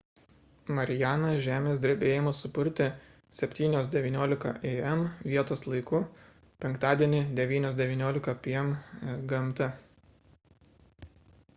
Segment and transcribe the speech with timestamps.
[0.77, 2.87] marianą žemės drebėjimas supurtė
[3.41, 5.03] 07:19 a.m.
[5.33, 6.01] vietos laiku
[6.65, 8.73] penktadienį 09:19 p.m.
[9.35, 9.69] gmt